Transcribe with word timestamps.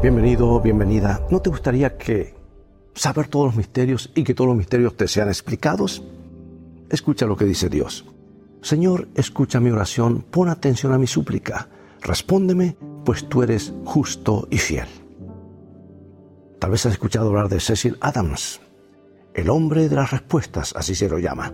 Bienvenido, 0.00 0.60
bienvenida. 0.60 1.26
¿No 1.28 1.42
te 1.42 1.50
gustaría 1.50 1.96
que 1.98 2.32
saber 2.94 3.26
todos 3.26 3.46
los 3.46 3.56
misterios 3.56 4.12
y 4.14 4.22
que 4.22 4.32
todos 4.32 4.46
los 4.46 4.56
misterios 4.56 4.96
te 4.96 5.08
sean 5.08 5.26
explicados? 5.26 6.04
Escucha 6.88 7.26
lo 7.26 7.36
que 7.36 7.44
dice 7.44 7.68
Dios. 7.68 8.06
Señor, 8.62 9.08
escucha 9.16 9.58
mi 9.58 9.70
oración, 9.70 10.22
pon 10.22 10.50
atención 10.50 10.92
a 10.92 10.98
mi 10.98 11.08
súplica, 11.08 11.68
respóndeme, 12.00 12.76
pues 13.04 13.28
tú 13.28 13.42
eres 13.42 13.74
justo 13.84 14.46
y 14.52 14.58
fiel. 14.58 14.86
Tal 16.60 16.70
vez 16.70 16.86
has 16.86 16.92
escuchado 16.92 17.30
hablar 17.30 17.48
de 17.48 17.58
Cecil 17.58 17.98
Adams, 18.00 18.60
el 19.34 19.50
hombre 19.50 19.88
de 19.88 19.96
las 19.96 20.12
respuestas, 20.12 20.76
así 20.76 20.94
se 20.94 21.08
lo 21.08 21.18
llama. 21.18 21.52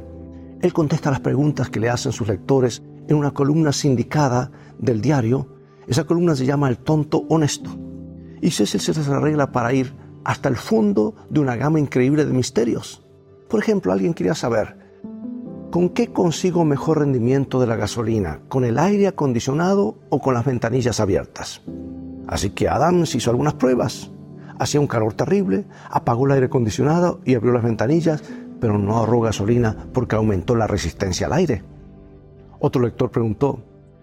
Él 0.60 0.74
contesta 0.74 1.10
las 1.10 1.20
preguntas 1.20 1.70
que 1.70 1.80
le 1.80 1.88
hacen 1.88 2.12
sus 2.12 2.28
lectores 2.28 2.82
en 3.08 3.16
una 3.16 3.30
columna 3.30 3.72
sindicada 3.72 4.50
del 4.78 5.00
diario. 5.00 5.48
Esa 5.86 6.04
columna 6.04 6.36
se 6.36 6.44
llama 6.44 6.68
El 6.68 6.76
tonto 6.76 7.24
honesto. 7.30 7.83
Y 8.40 8.50
Cecil 8.50 8.80
se 8.80 9.12
arregla 9.12 9.52
para 9.52 9.72
ir 9.72 9.94
hasta 10.24 10.48
el 10.48 10.56
fondo 10.56 11.14
de 11.30 11.40
una 11.40 11.56
gama 11.56 11.80
increíble 11.80 12.24
de 12.24 12.32
misterios. 12.32 13.02
Por 13.48 13.60
ejemplo, 13.60 13.92
alguien 13.92 14.14
quería 14.14 14.34
saber, 14.34 14.76
¿con 15.70 15.90
qué 15.90 16.12
consigo 16.12 16.64
mejor 16.64 17.00
rendimiento 17.00 17.60
de 17.60 17.66
la 17.66 17.76
gasolina? 17.76 18.40
¿Con 18.48 18.64
el 18.64 18.78
aire 18.78 19.06
acondicionado 19.06 19.96
o 20.08 20.20
con 20.20 20.34
las 20.34 20.44
ventanillas 20.44 21.00
abiertas? 21.00 21.62
Así 22.26 22.50
que 22.50 22.68
Adams 22.68 23.14
hizo 23.14 23.30
algunas 23.30 23.54
pruebas 23.54 24.10
Hacía 24.58 24.80
un 24.80 24.86
calor 24.86 25.14
terrible, 25.14 25.64
apagó 25.90 26.26
el 26.26 26.32
aire 26.32 26.46
acondicionado 26.46 27.20
y 27.24 27.34
abrió 27.34 27.52
las 27.52 27.64
ventanillas, 27.64 28.22
pero 28.60 28.78
no 28.78 28.96
ahorró 28.96 29.20
gasolina 29.20 29.76
porque 29.92 30.16
aumentó 30.16 30.54
la 30.54 30.66
resistencia 30.66 31.26
al 31.26 31.32
aire. 31.32 31.62
Otro 32.60 32.82
lector 32.82 33.10
preguntó, 33.10 33.58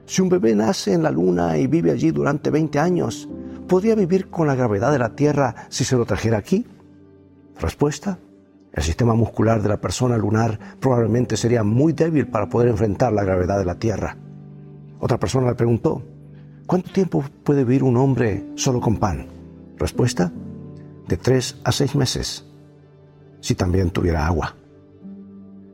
si 0.05 0.21
un 0.21 0.29
bebé 0.29 0.53
nace 0.55 0.93
en 0.93 1.03
la 1.03 1.11
luna 1.11 1.57
y 1.57 1.67
vive 1.67 1.91
allí 1.91 2.11
durante 2.11 2.49
20 2.49 2.79
años, 2.79 3.29
¿podría 3.71 3.95
vivir 3.95 4.29
con 4.29 4.47
la 4.47 4.55
gravedad 4.55 4.91
de 4.91 4.99
la 4.99 5.15
Tierra 5.15 5.55
si 5.69 5.85
se 5.85 5.95
lo 5.95 6.05
trajera 6.05 6.37
aquí? 6.37 6.67
Respuesta, 7.57 8.19
el 8.73 8.83
sistema 8.83 9.15
muscular 9.15 9.61
de 9.61 9.69
la 9.69 9.79
persona 9.79 10.17
lunar 10.17 10.59
probablemente 10.81 11.37
sería 11.37 11.63
muy 11.63 11.93
débil 11.93 12.27
para 12.27 12.49
poder 12.49 12.67
enfrentar 12.67 13.13
la 13.13 13.23
gravedad 13.23 13.57
de 13.57 13.63
la 13.63 13.75
Tierra. 13.75 14.17
Otra 14.99 15.17
persona 15.17 15.47
le 15.47 15.55
preguntó, 15.55 16.03
¿cuánto 16.67 16.91
tiempo 16.91 17.23
puede 17.45 17.63
vivir 17.63 17.83
un 17.83 17.95
hombre 17.95 18.45
solo 18.55 18.81
con 18.81 18.97
pan? 18.97 19.27
Respuesta, 19.77 20.33
de 21.07 21.15
tres 21.15 21.57
a 21.63 21.71
seis 21.71 21.95
meses, 21.95 22.45
si 23.39 23.55
también 23.55 23.89
tuviera 23.91 24.27
agua. 24.27 24.53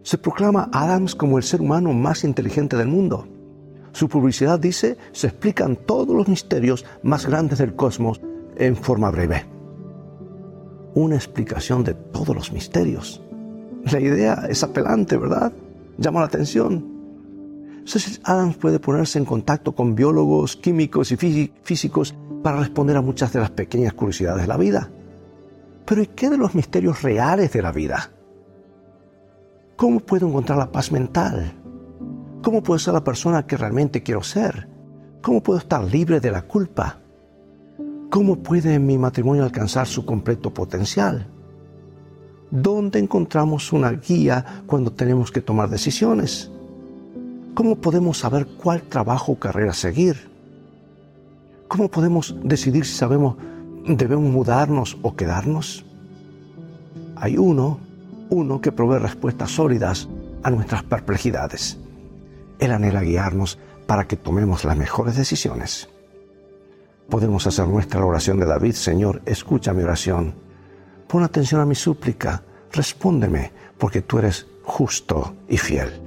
Se 0.04 0.20
proclama 0.20 0.70
Adams 0.72 1.16
como 1.16 1.40
el 1.40 1.44
ser 1.44 1.62
humano 1.62 1.94
más 1.94 2.24
inteligente 2.24 2.78
del 2.78 2.90
mundo. 2.90 3.28
Su 3.98 4.08
publicidad 4.08 4.60
dice, 4.60 4.96
se 5.12 5.26
explican 5.26 5.76
todos 5.76 6.16
los 6.16 6.28
misterios 6.28 6.86
más 7.02 7.26
grandes 7.26 7.58
del 7.58 7.76
cosmos 7.76 8.22
en 8.56 8.76
forma 8.76 9.10
breve. 9.10 9.44
Una 10.94 11.16
explicación 11.16 11.84
de 11.84 11.96
todos 11.96 12.36
los 12.36 12.52
misterios. 12.52 13.24
La 13.92 14.00
idea 14.00 14.46
es 14.48 14.62
apelante, 14.62 15.18
¿verdad? 15.18 15.52
Llama 15.98 16.20
la 16.20 16.28
atención. 16.28 16.86
Cecil 17.86 18.22
Adams 18.24 18.58
puede 18.58 18.78
ponerse 18.78 19.18
en 19.18 19.26
contacto 19.26 19.74
con 19.74 19.96
biólogos, 19.96 20.56
químicos 20.56 21.12
y 21.12 21.52
físicos 21.64 22.14
para 22.44 22.60
responder 22.60 22.98
a 22.98 23.02
muchas 23.02 23.34
de 23.34 23.40
las 23.40 23.50
pequeñas 23.50 23.94
curiosidades 23.94 24.44
de 24.44 24.48
la 24.48 24.58
vida. 24.58 24.92
Pero 25.88 26.04
¿y 26.04 26.06
qué 26.06 26.30
de 26.30 26.38
los 26.38 26.54
misterios 26.54 27.02
reales 27.02 27.52
de 27.52 27.64
la 27.64 27.72
vida? 27.72 28.12
¿Cómo 29.76 30.02
puedo 30.02 30.28
encontrar 30.28 30.60
la 30.60 30.72
paz 30.72 30.92
mental? 30.92 31.57
¿Cómo 32.48 32.64
puedo 32.64 32.80
ser 32.80 32.94
la 32.94 33.04
persona 33.04 33.46
que 33.46 33.58
realmente 33.58 34.04
quiero 34.04 34.24
ser? 34.24 34.70
¿Cómo 35.22 35.44
puedo 35.44 35.60
estar 35.60 35.84
libre 35.84 36.22
de 36.22 36.32
la 36.32 36.44
culpa? 36.44 36.98
¿Cómo 38.10 38.38
puede 38.38 38.80
mi 38.80 38.98
matrimonio 38.98 39.44
alcanzar 39.44 39.86
su 39.86 40.06
completo 40.06 40.54
potencial? 40.54 41.28
¿Dónde 42.50 43.00
encontramos 43.00 43.74
una 43.74 43.92
guía 43.92 44.64
cuando 44.66 44.94
tenemos 44.94 45.30
que 45.30 45.42
tomar 45.42 45.70
decisiones? 45.70 46.50
¿Cómo 47.54 47.76
podemos 47.76 48.20
saber 48.20 48.48
cuál 48.48 48.84
trabajo 48.84 49.34
o 49.34 49.40
carrera 49.40 49.74
seguir? 49.74 50.16
¿Cómo 51.68 51.92
podemos 51.92 52.34
decidir 52.46 52.86
si 52.86 52.96
sabemos 52.96 53.36
debemos 53.86 54.32
mudarnos 54.32 54.98
o 55.02 55.18
quedarnos? 55.18 55.84
Hay 57.18 57.38
uno, 57.38 57.78
uno 58.30 58.62
que 58.62 58.72
provee 58.72 59.00
respuestas 59.00 59.52
sólidas 59.52 60.08
a 60.44 60.50
nuestras 60.50 60.84
perplejidades. 60.84 61.78
Él 62.60 62.72
anhela 62.72 63.02
guiarnos 63.02 63.60
para 63.86 64.08
que 64.08 64.18
tomemos 64.18 64.66
las 64.66 64.78
mejores 64.78 65.16
decisiones. 65.16 65.90
Podemos 67.10 67.48
hacer 67.48 67.68
nuestra 67.68 68.06
oración 68.06 68.40
de 68.40 68.46
David, 68.46 68.74
Señor, 68.74 69.22
escucha 69.26 69.74
mi 69.74 69.84
oración. 69.84 70.36
Pon 71.08 71.24
atención 71.24 71.62
a 71.62 71.66
mi 71.66 71.76
súplica, 71.76 72.44
respóndeme, 72.72 73.54
porque 73.78 74.02
tú 74.02 74.20
eres 74.20 74.48
justo 74.64 75.36
y 75.48 75.58
fiel. 75.58 76.02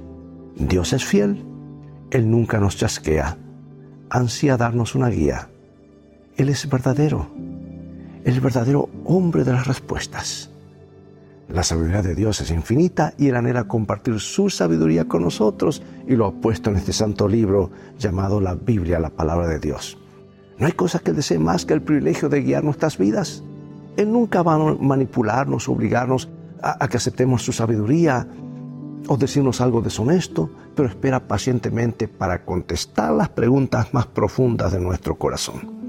Dios 0.55 0.93
es 0.93 1.03
fiel, 1.03 1.43
Él 2.11 2.29
nunca 2.29 2.59
nos 2.59 2.77
chasquea, 2.77 3.37
ansía 4.09 4.57
darnos 4.57 4.93
una 4.93 5.09
guía 5.09 5.47
él 6.37 6.49
es 6.49 6.67
verdadero, 6.67 7.29
el 8.23 8.39
verdadero 8.41 8.89
hombre 9.05 9.43
de 9.43 9.53
las 9.53 9.67
respuestas. 9.67 10.49
La 11.53 11.63
sabiduría 11.63 12.01
de 12.01 12.15
Dios 12.15 12.39
es 12.39 12.49
infinita 12.49 13.13
y 13.17 13.27
Él 13.27 13.35
anhela 13.35 13.65
compartir 13.65 14.21
su 14.21 14.49
sabiduría 14.49 15.09
con 15.09 15.23
nosotros 15.23 15.83
y 16.07 16.15
lo 16.15 16.25
ha 16.25 16.31
puesto 16.31 16.69
en 16.69 16.77
este 16.77 16.93
santo 16.93 17.27
libro 17.27 17.71
llamado 17.99 18.39
la 18.39 18.55
Biblia, 18.55 18.99
la 18.99 19.09
palabra 19.09 19.47
de 19.47 19.59
Dios. 19.59 19.97
No 20.57 20.65
hay 20.65 20.71
cosa 20.71 20.99
que 20.99 21.11
desee 21.11 21.39
más 21.39 21.65
que 21.65 21.73
el 21.73 21.81
privilegio 21.81 22.29
de 22.29 22.41
guiar 22.41 22.63
nuestras 22.63 22.97
vidas. 22.97 23.43
Él 23.97 24.13
nunca 24.13 24.43
va 24.43 24.53
a 24.53 24.75
manipularnos, 24.75 25.67
obligarnos 25.67 26.29
a, 26.61 26.85
a 26.85 26.87
que 26.87 26.97
aceptemos 26.97 27.43
su 27.43 27.51
sabiduría 27.51 28.25
o 29.07 29.17
decirnos 29.17 29.59
algo 29.59 29.81
deshonesto, 29.81 30.49
pero 30.73 30.87
espera 30.87 31.27
pacientemente 31.27 32.07
para 32.07 32.45
contestar 32.45 33.11
las 33.11 33.27
preguntas 33.27 33.93
más 33.93 34.05
profundas 34.05 34.71
de 34.71 34.79
nuestro 34.79 35.17
corazón. 35.17 35.81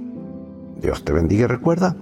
Dios 0.81 1.05
te 1.05 1.13
bendiga 1.13 1.45
y 1.45 1.47
recuerda, 1.47 1.95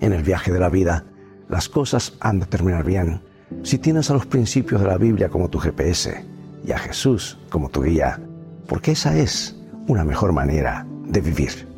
en 0.00 0.12
el 0.12 0.22
viaje 0.22 0.52
de 0.52 0.58
la 0.58 0.68
vida, 0.68 1.06
las 1.48 1.68
cosas 1.68 2.14
han 2.20 2.40
de 2.40 2.46
terminar 2.46 2.84
bien 2.84 3.20
si 3.62 3.78
tienes 3.78 4.10
a 4.10 4.14
los 4.14 4.26
principios 4.26 4.80
de 4.80 4.88
la 4.88 4.98
Biblia 4.98 5.28
como 5.28 5.48
tu 5.48 5.58
GPS 5.58 6.24
y 6.64 6.72
a 6.72 6.78
Jesús 6.78 7.38
como 7.48 7.68
tu 7.68 7.82
guía, 7.82 8.20
porque 8.66 8.92
esa 8.92 9.16
es 9.16 9.56
una 9.86 10.04
mejor 10.04 10.32
manera 10.32 10.84
de 11.06 11.20
vivir. 11.20 11.75